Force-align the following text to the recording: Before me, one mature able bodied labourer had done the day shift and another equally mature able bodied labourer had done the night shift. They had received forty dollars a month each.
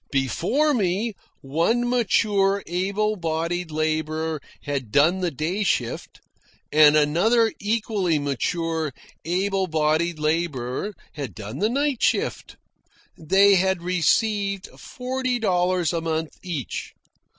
Before 0.11 0.73
me, 0.73 1.13
one 1.41 1.87
mature 1.87 2.63
able 2.65 3.15
bodied 3.17 3.69
labourer 3.69 4.41
had 4.63 4.91
done 4.91 5.19
the 5.19 5.29
day 5.29 5.61
shift 5.61 6.21
and 6.73 6.97
another 6.97 7.53
equally 7.59 8.17
mature 8.17 8.93
able 9.25 9.67
bodied 9.67 10.17
labourer 10.17 10.95
had 11.13 11.35
done 11.35 11.59
the 11.59 11.69
night 11.69 12.01
shift. 12.01 12.57
They 13.15 13.57
had 13.57 13.83
received 13.83 14.69
forty 14.69 15.37
dollars 15.37 15.93
a 15.93 16.01
month 16.01 16.35
each. 16.41 16.93